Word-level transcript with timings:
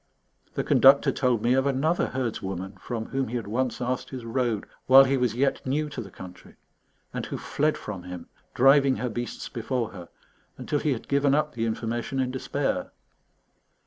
The 0.55 0.63
Conductor 0.63 1.11
told 1.11 1.43
me 1.43 1.53
of 1.53 1.67
another 1.67 2.07
herdswoman 2.07 2.79
from 2.79 3.05
whom 3.09 3.27
he 3.27 3.35
had 3.35 3.45
once 3.45 3.79
asked 3.79 4.09
his 4.09 4.25
road 4.25 4.65
while 4.87 5.03
he 5.03 5.15
was 5.15 5.35
yet 5.35 5.63
new 5.63 5.89
to 5.89 6.01
the 6.01 6.09
country, 6.09 6.55
and 7.13 7.23
who 7.27 7.37
fled 7.37 7.77
from 7.77 8.01
him, 8.01 8.25
driving 8.55 8.95
her 8.95 9.09
beasts 9.09 9.47
before 9.47 9.91
her, 9.91 10.09
until 10.57 10.79
he 10.79 10.93
had 10.93 11.07
given 11.07 11.35
up 11.35 11.53
the 11.53 11.67
information 11.67 12.19
in 12.19 12.31
despair. 12.31 12.89